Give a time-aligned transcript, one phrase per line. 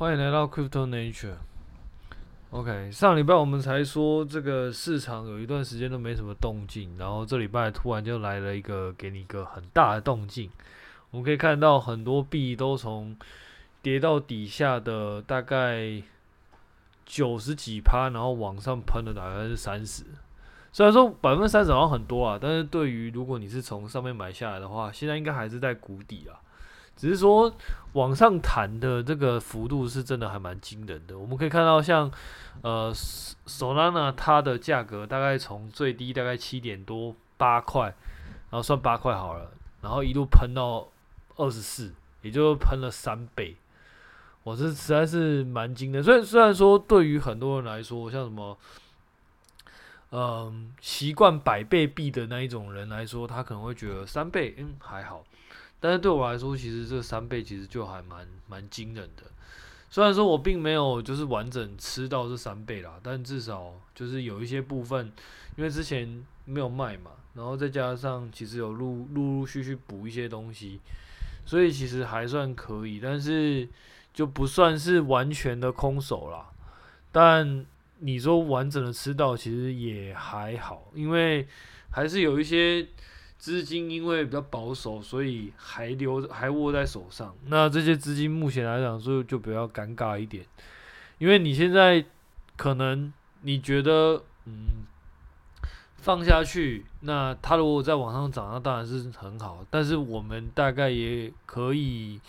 [0.00, 1.34] 欢迎来到 Crypto Nature。
[2.52, 10.50] OK，上礼拜我们才说这个市场有一段时间都没什么动静，然后这礼拜突然就来了一个给你一个很大的动静。
[11.10, 13.14] 我们可以看到很多币都从
[13.82, 16.02] 跌到底下的大概
[17.04, 20.04] 九十几趴，然后往上喷了大概是三十。
[20.72, 26.40] 虽然说百分之三十好像很多啊，但是对于如果你是从上面买下来的话，现在应该还是在谷底啊。
[27.00, 27.50] 只是说
[27.94, 31.18] 往上弹的这个幅度是真的还蛮惊人的。
[31.18, 32.10] 我们可以看到像，
[32.60, 32.92] 呃
[33.46, 37.84] ，Solana 它的价格大概从最低大概七点多八块，
[38.50, 39.50] 然后算八块好了，
[39.80, 40.88] 然后一路喷到
[41.36, 43.56] 二十四，也就喷了三倍。
[44.42, 46.02] 我这实在是蛮惊的。
[46.02, 48.58] 虽然虽然说对于很多人来说，像什么，
[50.10, 55.24] 嗯，习惯百倍币的那一种人来说，他可能会觉得三倍，嗯，还好。
[55.80, 59.22] 但是对我来说，其实这三倍其实就还蛮蛮惊人的。
[59.88, 65.10] 虽然说我并没有就是完整吃到这三倍啦，但至少就是有一些部分，
[65.56, 70.78] 因为之前没有卖嘛，然后再加上其实有陆陆陆续续补一些东西，
[71.46, 73.66] 所以其实还算可以，但是
[74.12, 76.50] 就不算是完全的空手啦。
[77.10, 77.64] 但
[78.00, 81.48] 你说完整的吃到，其实也还好，因为
[81.90, 82.86] 还是有一些。
[83.40, 87.34] 资金因为比较保守，所以还留还握在手上。
[87.46, 90.44] 那这些资金目前来讲，所以就比较尴尬一点。
[91.16, 92.04] 因为你现在
[92.58, 94.84] 可能你觉得，嗯，
[95.96, 99.64] 放下去，那它如果再往上涨，那当然是很好。
[99.70, 102.20] 但是我们大概也可以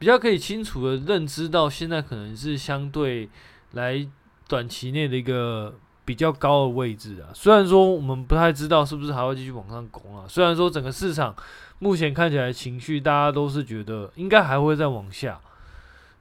[0.00, 3.28] 比较可以清楚的认知到，现在可能是相对
[3.70, 4.04] 来
[4.48, 5.78] 短期内的一个。
[6.10, 10.24] 比较高的位置啊，虽然说我们不太知道是不是还会继续往上攻啊。
[10.28, 11.32] 虽然说整个市场
[11.78, 15.40] 目前看起来情绪，大家都是觉得应该还会再往下。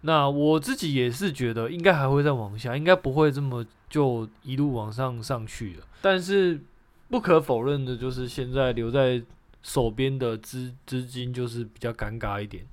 [0.02, 5.84] 那我自己也是觉得应该还会再往下，应该不会这么就一路往上上去了。
[6.04, 6.62] 但是
[7.10, 9.20] 不可否认的就是，现在留在
[9.64, 12.64] 手边的资资金就是比较尴尬一点。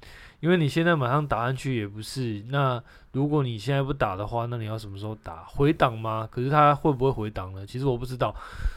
[0.46, 2.80] 因为你现在马上打上去也不是，那
[3.10, 5.42] 如果你现在不打的话，那你要什么时候打？
[5.42, 6.28] 回档吗？
[6.30, 7.66] 可是它会不会回档呢？
[7.66, 8.32] 其实我不知道，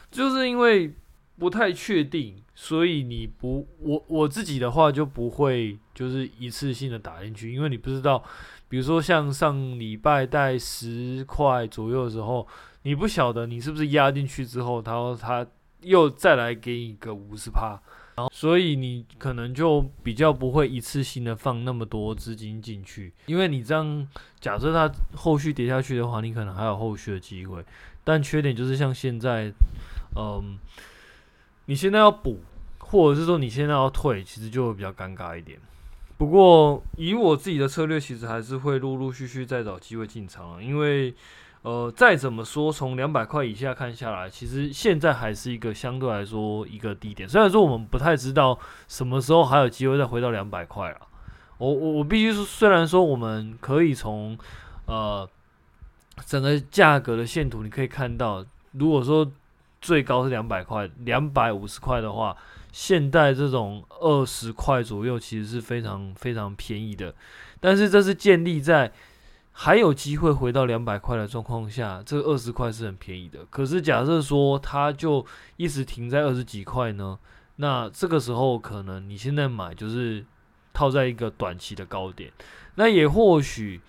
[0.10, 0.92] 就是因为
[1.38, 8.24] 不太确定，所以你不，我我自己的话就不会就是一次性的打进去，因为你不知道，
[8.68, 12.48] 比如说像上礼拜带十块左右的时候，
[12.82, 15.46] 你不晓得你是不是压进去之后，他他
[15.82, 17.80] 又再来给你个五十趴。
[18.32, 24.08] 所以你可能就比较不会一次性的放那么多资金进去，因为你这样
[24.40, 27.64] 假设它后续跌下去的话，你可能还有后续的机会。
[28.04, 29.52] 但缺点就是像现在，
[30.16, 30.58] 嗯，
[31.66, 32.40] 你现在要补，
[32.80, 35.60] 或者是说你现在要退，其实就会比较尴尬一点。
[36.18, 41.14] 不过以我自己的策略，其实还是会陆陆续续再找机会进场，因为。
[41.62, 47.28] 呃，再怎么说，从两百块以下看下来，其实现在还是一个相对来说一个低点。
[47.28, 50.98] 虽然说我们不太知道什么时候还有机会再回到两百块了。
[51.58, 54.38] 我我我必须说，虽然说我们可以从
[54.86, 55.30] 呃
[56.26, 59.30] 整个价格的线图，你可以看到，如果说
[59.82, 62.38] 最高是两百块、两百五十块的话，
[62.72, 67.14] 现在这种二十块左右其实是非常非常便宜的。
[67.60, 68.90] 但是这是建立在。
[69.62, 73.40] 还有机会回到两百块的状况下，这二十块是很便宜的。
[73.50, 75.26] 可是假设说它就
[75.58, 77.20] 一直停在二十几块呢？
[77.58, 80.26] 那这个时候可能你现在买就是
[80.72, 82.32] 套在一个短期的高点。
[82.76, 83.82] 那也或许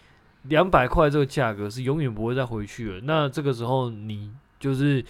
[0.43, 3.01] 两百块这个价格是永远不会再回去了。
[3.05, 5.05] 那这个时候你就是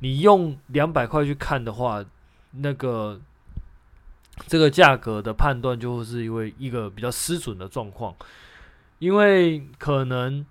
[0.00, 2.02] 你用两百块去看的话，
[2.52, 3.20] 那个
[4.46, 8.14] 这个价格的判断就会是因为一个比较失准的状况。
[8.98, 10.44] 因为可能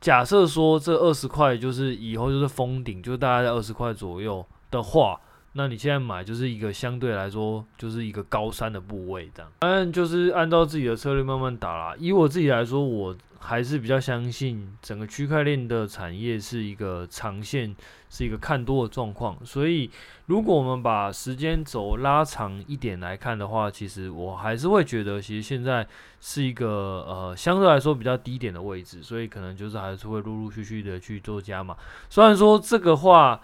[0.00, 5.20] 假设说这二十块就是以后就是封顶，就大概在二十块左右的话，
[5.52, 9.50] 那你现在买就是一个相对来说就是一个高山的部位这样。
[9.60, 11.94] 当然就是按照自己的策略慢慢打啦。
[11.98, 17.74] 以我自己来说，我还是比较相信整个区块链的产业是一个长线。
[18.12, 19.88] 是一个看多的状况，所以
[20.26, 25.86] 如果我们把时间轴拉长一点来看的话，其实我还是会觉得，其实现在
[26.20, 31.76] 是一个呃相对来说比较低点的位置，所以可能就是还是会陆陆续续的去做加码。
[32.08, 33.40] 虽然说这个话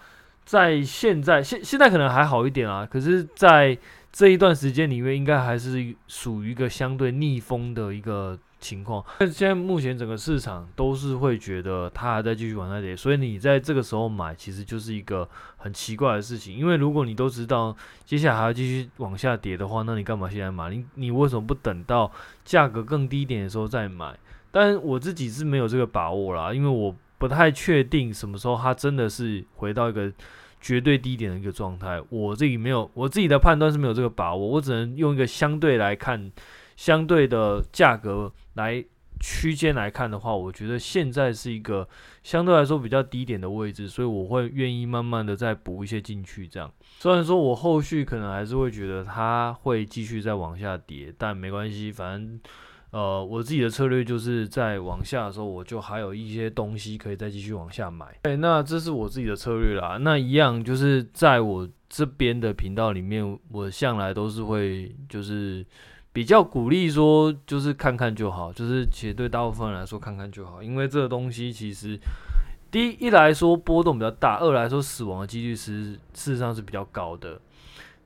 [0.47, 3.77] 在现在现现在可能还好一点啊，可是在
[4.11, 8.39] 这一段时间里面，应该还是属于一个相对逆风的一个。
[8.59, 15.29] 情况，但现在目前整个市场都是会觉得它还在继续往下跌，所以你在这个时候买，其实就是一个
[15.59, 16.57] 很奇怪的事情。
[16.57, 17.77] 因为如果你都知道
[18.07, 20.71] 接下来还要继续往下跌的话，那你干嘛现在买？
[20.71, 22.11] 你你为什么不等到
[22.47, 24.19] 价格更低一点的时候再买？
[24.51, 30.13] 但我自己是没有这个把握啦，因为我不太确定什么时候它真的是回到一个
[30.61, 32.03] 绝对低点的一个状态。
[32.11, 36.31] 我自己没有，我自己的判断是没有这个把握，我只能用一个相对来看，
[36.77, 38.85] 相对的价格来。
[39.19, 41.89] 区间来看的话，我觉得现在是一个
[42.23, 46.47] 相对来说比较低点的位置，所以我会愿意慢慢的再补一些进去。
[46.47, 52.39] 这样，虽然说我后续可能还是会觉得它会继续再往下跌，但没关系，反正
[52.97, 58.07] 呃我自己的策略就是在往下的时候，我就还有一些东西可以再继续往下买。
[58.23, 59.99] 对，那这是我自己的策略啦。
[60.01, 65.67] 那一样就是在我这边的频道里面，我向来都是会就是。
[66.17, 72.01] 比较鼓励说，就是看看就好，就是其实对大部分人来说看看就好，因为这个东西其实
[72.71, 77.39] 第一一来说波动比较大，二来说死亡的几率是事实上是比较高的。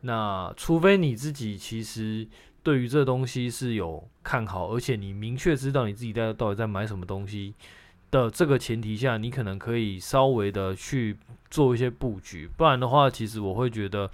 [0.01, 2.27] 那除非你自己其实
[2.63, 7.55] 对于这东西是有看好，而且你明确知道你自己在到底在买什么东西
[8.11, 11.17] 的这个前提下，你可能可以稍微的去
[11.51, 14.11] 做一些布局，不然的话，其实我会觉得。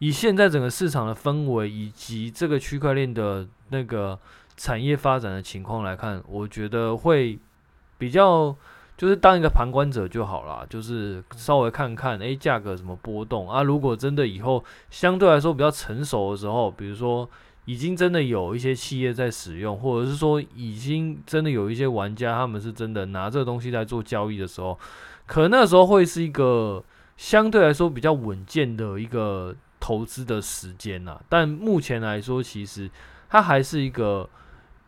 [0.00, 4.16] 以现在整个市场的氛围以及这个区块链的那个
[4.56, 7.36] 产业发展的情况来看，我觉得会
[7.98, 8.54] 比较
[8.96, 13.64] 就是当一个旁观者就好啦，就是稍微看看诶价格怎么波动啊。
[13.64, 17.28] 如果真的以后相对来说比较成熟的时候，比如说
[17.68, 24.78] 已经真的有一些企业在使用，或者是说已经真的有一些玩家他们是真的拿这个东西来做交易的时候，
[25.26, 26.82] 可能那时候会是一个
[27.18, 29.54] 相对来说比较稳健的一个。
[29.80, 32.90] 投资的时间呐，但目前来说，其实
[33.28, 34.28] 它还是一个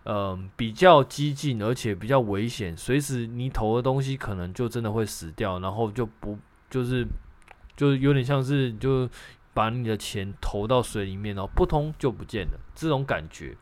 [0.03, 2.77] 嗯、比较激进，而且比较危险。
[2.77, 6.37] 随时你投的东西可能就真的会死掉，然后就不
[6.69, 7.07] 就是
[7.77, 9.09] 就是有点像是就
[9.55, 13.57] 把你的钱投到水里面，然后扑通就不见了这种感觉。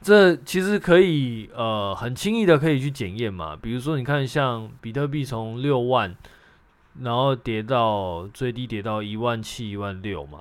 [0.00, 6.14] 这其实可以呃很轻易的可以去检验嘛，比如说你看像比特币从六万。
[7.02, 10.40] 然后跌到最低跌到一万七一万六嘛，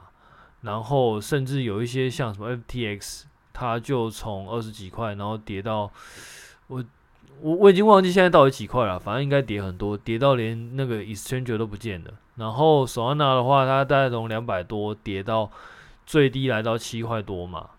[0.61, 5.91] 然后甚至有一些像什么 FTX，它就从二十几块，然后跌到
[6.67, 6.85] 我
[7.41, 12.13] 我我已经忘记现在到底几块了，反正应该跌很多，跌到连那个 Exchange 都不见了。
[12.35, 15.51] 然后 Solana 的话，它大概从两百多跌到
[16.05, 17.69] 最低来到七块多嘛。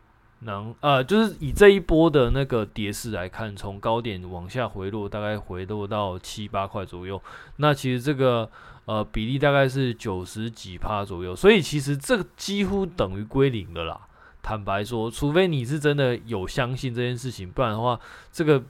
[0.40, 7.20] 能呃，就是以这一波的那个跌势来看，从高点往下回落，大概回落到七八块左右。
[7.56, 8.50] 那其实这个
[8.84, 13.98] 呃比例大概是九十几趴左右，所以其实这个几乎等于归零了啦。
[14.42, 17.98] 坦白说，除非你是真的有相信这件事情，不然的话，
[18.30, 18.62] 这个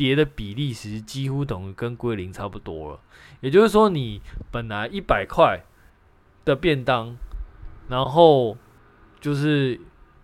[0.00, 3.00] 跌的比例其实几乎等于跟归零差不多了。
[3.42, 5.60] 也就是说，你本来一百块
[6.42, 7.14] 的便当，
[7.90, 8.56] 然后
[9.20, 9.78] 就是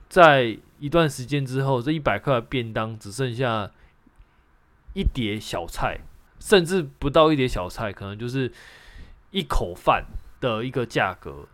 [0.09, 3.71] 在一段时间之后，这一百块便当只剩下
[4.95, 6.01] 一碟小菜，
[6.41, 8.51] 甚至不到一碟小菜，可能就是
[9.31, 10.07] 一口饭
[10.41, 11.47] 的一个价格，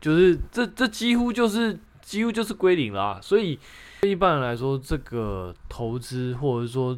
[0.00, 3.18] 就是这这几乎就是几乎就是归零啦。
[3.20, 3.58] 所以
[4.02, 6.96] 对一般人来说，这个投资或者说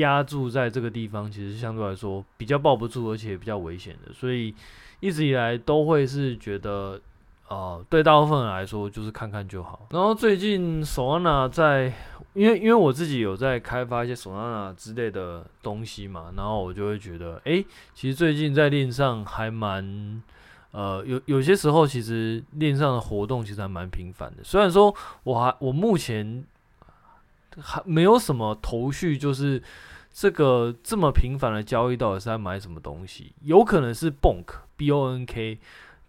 [0.00, 4.12] 压住在这个地方，其实相对来说比较抱不住，而且比较危险的。
[4.12, 4.54] 所以
[5.00, 7.00] 一直以来都会是觉得。
[7.50, 9.88] 呃，对大部分人来说就是看看就好。
[9.90, 11.92] 然后最近 Solana 在，
[12.32, 20.22] 因为因为我自己有在开发一些 Solana 之类的东西嘛，然后我就会觉得，诶，其实最近在链上还蛮，
[20.70, 24.44] 呃，有有些时候其实链上的活动其实还蛮频繁的。
[24.44, 24.94] 虽然说
[25.24, 26.44] 我还我目前
[27.58, 29.62] 还没有什么头绪，就是
[30.12, 35.58] 这个这么频繁的交易到底是在买什么东西，有可能是 Bonk B O N K。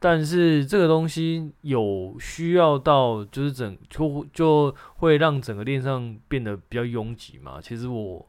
[0.03, 7.61] 但是这个东西有需要到，就是整就就会让整个链上变得比较拥挤嘛。
[7.61, 8.27] 其实我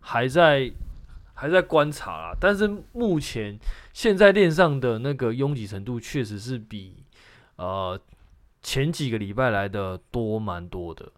[0.00, 0.70] 还在
[1.32, 3.58] 还在观察啦，但是目前
[3.94, 6.92] 现在链上的那个拥挤程度确实是比
[7.56, 7.98] 呃
[8.62, 11.10] 前几个礼拜来的多蛮多的。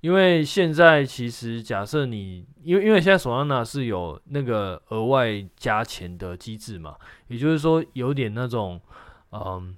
[0.00, 8.80] 因为现在其实假设你因为因为现在 Solana 是有那个额外加钱的机制嘛，也就是说有点那种。
[9.30, 9.76] 嗯，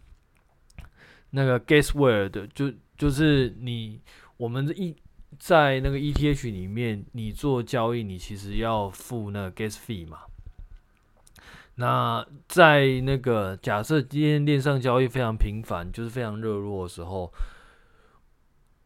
[1.30, 4.00] 那个 gas word 就就是你
[4.36, 4.94] 我们一
[5.40, 10.18] 在那个 ETH 里面，你做交易，你其实要付那个 gas fee 嘛。
[11.74, 17.32] 那在那个假设今天链上交易非常频繁，就是非常热络的时候，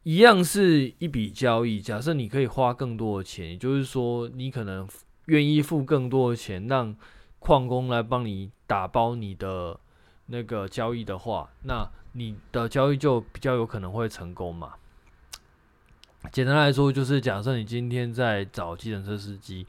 [0.04, 1.80] 一样是一笔交易。
[1.80, 4.88] 假设你可以花更多的钱，也就是说你可能
[5.26, 6.96] 愿意付更多的钱，让
[7.40, 9.78] 矿工来帮你打包你的。
[10.26, 14.72] 那个交易的话，那你的交易就比较有可能会成功嘛。
[16.32, 19.66] 简单来说，就是假设你今天在找计程车司机，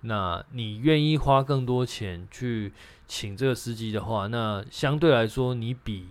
[0.00, 2.72] 那你愿意花更多钱去
[3.06, 6.06] 请这个司机的话，那相对来说，你比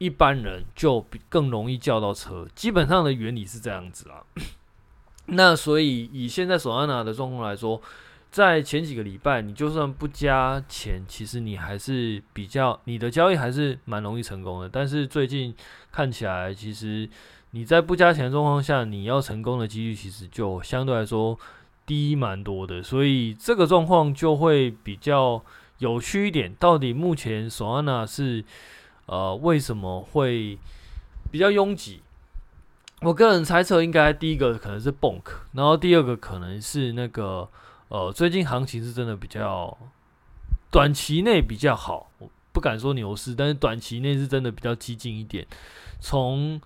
[0.00, 2.48] 一般人就比更容易叫到车。
[2.54, 4.24] 基本上的原理是这样子啊。
[5.32, 7.80] 那所以以现在索安娜的状况来说，
[8.30, 14.68] 在前几个礼拜，你就算不加钱，其实你还是比较你的交易还是蛮容易成功的。
[14.68, 15.54] 但是最近
[15.92, 17.08] 看起来，其实
[17.50, 21.38] 你在不加钱的状况下，你要成功的几率其实就相对来说
[21.84, 22.82] 低蛮多的。
[22.82, 25.44] 所以这个状况就会比较
[25.78, 26.54] 有趣一点。
[26.54, 28.44] 到底目前索安娜是
[29.10, 30.56] 呃为什么会
[31.32, 32.00] 比较拥挤？
[33.02, 37.48] 我个人猜测，应该第一个可能是 Bonk，然后第二个可能是那个。
[37.92, 39.76] 呃，最近行情是真的比较
[40.70, 45.44] 短期内比较好，我不敢说牛市，但是短期内是真的比较激进一点。
[45.98, 46.60] 从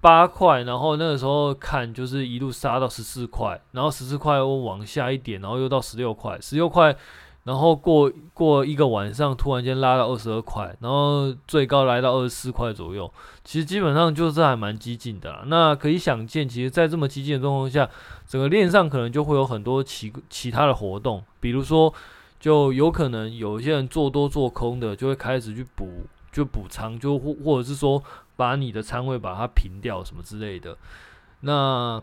[0.00, 6.96] 八块，然后那个时候看就是一路杀到十四块，然后十四块又往下一点，然后又到十六块，十六块。
[7.44, 13.12] 然后过过一个晚上，突然间拉到二十二块，然后最高来到二十四块左右。
[13.42, 15.42] 其实基本上就是还蛮激进的啦。
[15.46, 17.88] 那可以想见，其实，在这么激进的状况下，
[18.28, 21.92] 整个链上可能就会有很多其其他的活动，比如说，
[22.38, 28.00] 就有可能有一些人做多做空的，就会开始去补，就补仓，就或或者是说，
[28.36, 30.76] 把你的仓位把它平掉什么之类的。
[31.40, 32.00] 那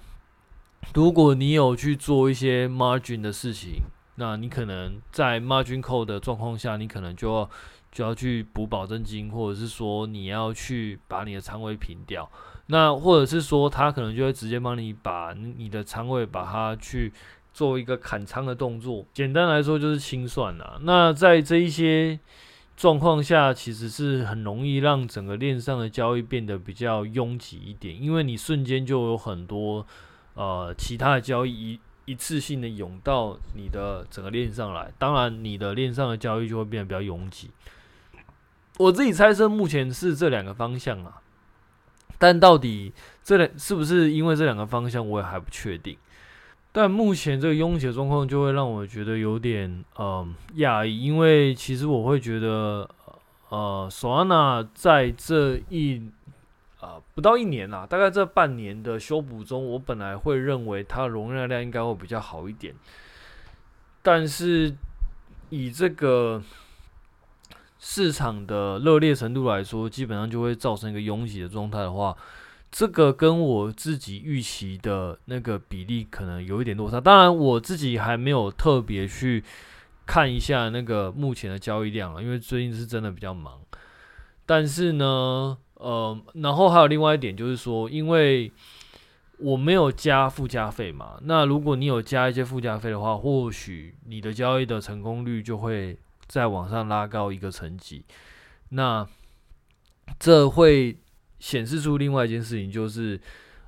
[0.93, 3.83] 如果你有去做一些 margin 的事情，
[4.19, 7.49] 那你可能在 margin call 的状况下，你可能就要
[7.89, 12.29] 就要去补保证金，或者是说你要去把你的仓位平掉。
[12.67, 17.11] 那或者是说他可能就会直接帮你把你的仓位把它去
[17.53, 19.05] 做一个砍仓的动作。
[19.13, 20.77] 简单来说就是清算啦。
[20.81, 22.19] 那在这一些
[22.75, 29.87] 状况下，其实是很容易让整个链上的交易变得比较拥挤一点，因为你瞬间就有很多
[30.33, 31.79] 呃其他的交易。
[32.09, 37.51] 一次性的涌到你的整个链上来，当然你的链上的交易就会变得比较拥挤。
[38.79, 41.21] 我自己猜测目前是这两个方向啊，
[42.17, 42.91] 但到底
[43.23, 45.95] 这两是不是因为这两个方向，我也还不确定。
[46.71, 52.89] 但目前这个拥挤的状况就会让我觉得有点嗯讶异，因为其实我会觉得
[53.49, 56.09] 呃索安娜在这一。
[56.81, 62.73] 呃，不到一年啦，大概这半年的修补中，我本来会认为它容量量应该会比较好一点，
[64.01, 64.73] 但是
[65.49, 66.41] 以这个
[67.77, 72.15] 市场的热烈程度来说，基本上就会造成一个拥挤的状态的话，
[72.71, 77.01] 这个跟我自己预期的那个比例可能有一点落差。
[77.01, 79.43] 当然，我自己还没有特别去
[80.05, 83.59] 看一下那个目前的交易量啊，因为最近是真的比较忙，
[84.45, 85.57] 但是呢。
[85.79, 88.51] 呃，然后还有另外一点就是说，因为
[89.37, 98.03] 我没有加附加费嘛，那如果你有加一些附加费的话，或许你的交易的成功率就会再往上拉高一个层级。
[98.71, 99.07] 那
[100.19, 100.97] 这会
[101.39, 103.17] 显示出另外一件事情，就是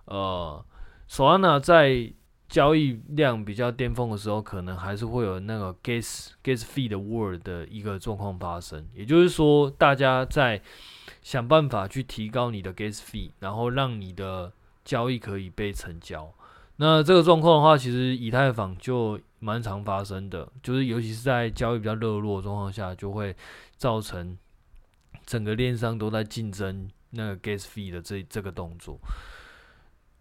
[0.05, 0.63] 呃，
[1.07, 2.11] 索安娜在
[2.49, 10.61] 交易量比较巅峰的时候，可能还是会有那个 gas gas fee 的 war 的一个状况发生，也就是说，大家在
[11.21, 14.51] 想办法去提高你的 gas fee，然后让你的
[14.83, 16.33] 交易可以被成交。
[16.77, 23.35] 那这个状况的话，其实以太坊就蛮常发生的，就是尤其是在交易比较热络的状况下，就会
[23.77, 24.35] 造成
[25.25, 28.99] 整个链上都在竞争那个 gas fee 的这这个动作。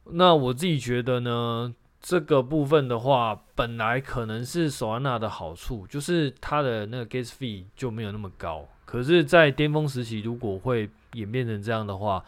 [0.04, 8.66] 那我自己觉得呢，这个部分的话，本来可能是索安娜的好处，就是它的那个 gas fee 就没有那么高。
[8.84, 12.24] 可是，在巅峰时期，如果会演变成这样的话，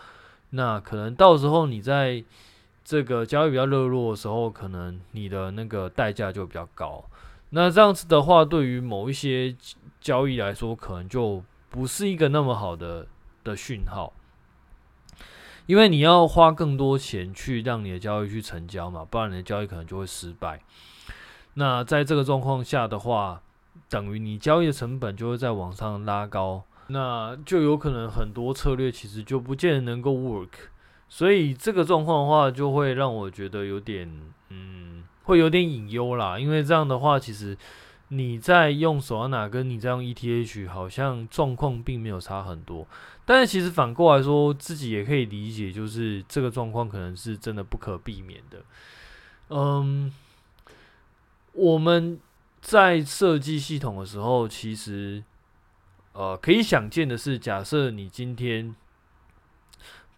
[0.51, 2.23] 那可能到时候你在
[2.85, 7.05] 这个交易比较热络的时候，可能你的那个代价就比较高。
[7.51, 9.55] 那这样子的话，对于某一些
[10.01, 13.07] 交易来说，可能就不是一个那么好的
[13.43, 14.13] 的讯号，
[15.67, 20.61] 因为你要花更多钱去让你的交易去成交嘛，不然你的交易可能就会失败。
[21.55, 23.43] 那在这个状况下的话，
[23.89, 30.49] 等于你交易的成本就会在往上拉高，那就有可能很多策略其实就不见得能够 work，
[31.09, 34.11] 所以这个状况的话就会让我觉得有点，
[34.49, 36.39] 嗯，会有点隐忧啦。
[36.39, 37.57] 因为这样的话，其实
[38.15, 42.87] 你在用索安娜跟你在用 ETH 好像状况并没有差很多，
[43.25, 48.63] 但是其实反过来说，自己也可以理解，就是这个状况可能是真的不可避免的。
[49.49, 50.13] 嗯，
[51.53, 52.21] 我们。
[52.63, 55.25] 在设计系统的时候，其实，
[56.13, 58.73] 呃，可以想见的是，假设你今天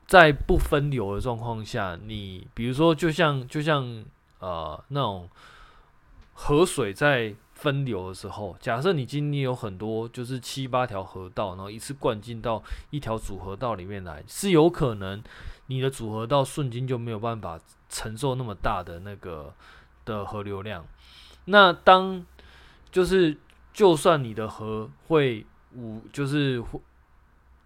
[0.06, 4.04] 在不分流的状况下，你比如说就像就像
[4.40, 5.30] 呃那种
[6.34, 15.22] 河水在分流的时候，假设你今天有很多就是七八条河道，然后一次灌进到一条主河道里面来，是有可能
[15.68, 19.54] 你的主河道瞬间就没有办法承受那么大的那个
[20.04, 20.84] 的河流量。
[21.46, 22.24] 那当
[22.92, 23.36] 就是
[23.72, 26.78] 就算你的河会五就是会。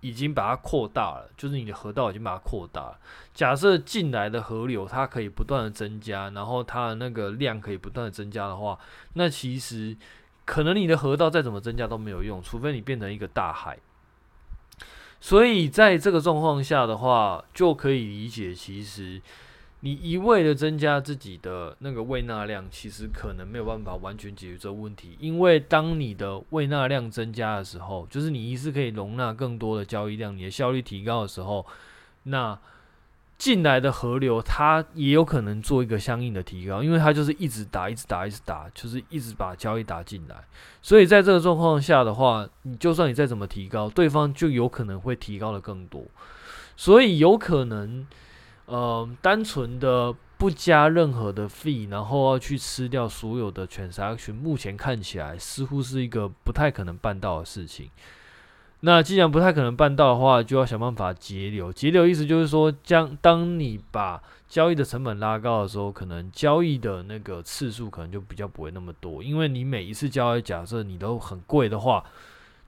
[0.00, 2.98] 已经把它扩大了，就是你的河道已经把它扩大了。
[3.34, 8.78] 假设进来的河流它可以不断的增加，然后它的那个量可以不断的增加的话，
[9.14, 9.96] 那其实
[10.44, 13.78] 可能你的河道再怎么增加都没有用，除非你变成一个大海。
[15.20, 19.20] 所以在这个状况下的话，就可以理解其实。
[19.80, 25.16] 你一味的增加自己的那个胃纳量，其实可能没有办法完全解决这个问题。
[25.20, 31.64] 因为当你的胃纳量增加的时候，就是你一次可以容纳更多的交易量，你的效率提高的时候，
[32.24, 32.58] 那
[33.38, 40.34] 进来的河流它也有可能做一个相应的提高，因为它就是一直打、一直打、一直打，就是一直把交易打进来。
[40.82, 46.04] 所以在这个状况下的话，你就算你再怎么提高，对方就有可能会提高的更多。
[46.76, 48.04] 所以有可能。
[48.68, 57.90] 呃，单纯的不加任何的 fee，然后要去吃掉所有的犬杀群目前看起来似乎是一个不太可能办到的事情。
[58.80, 61.72] 那既然不太可能办到的话，就要想办法节流。
[61.72, 72.04] 节流意思就是说，将当你把交易的成本拉高的时候，可能交易的那个次数可能就比较不会那么多，因为你每一次交易，假设你都很贵的话。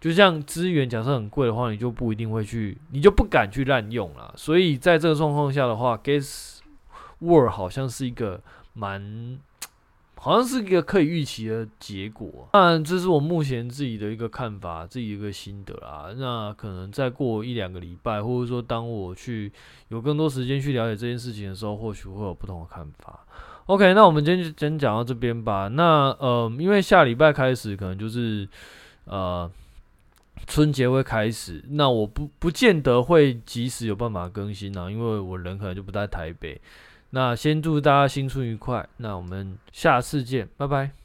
[0.00, 4.32] 就像资源假设很贵的话，你就不一定会去，你就不敢去滥用了。
[4.34, 6.60] 所以在这个状况下的话，Guess
[7.20, 8.40] War 好像是一个
[8.72, 9.38] 蛮，
[10.16, 12.48] 好像是一个可以预期的结果。
[12.52, 16.06] 当然，这是我目前自己的一个看法，自己一个心得啦。
[16.16, 19.52] 那可能再过一两个礼拜，或者说当我去
[19.88, 23.20] 有更多时间去了解这件事情的时候，或许会有不同的看法。
[23.66, 25.68] OK，那我们今天就先讲到这边吧。
[25.68, 28.48] 那呃，因为下礼拜开始可能就是
[29.04, 29.50] 呃。
[30.46, 36.60] 春节会开始，那我不不见得会及时有办法更新啊，因为我人可能就不在台北。
[37.10, 40.99] 那先祝大家新春愉快，那我们下次见，拜拜。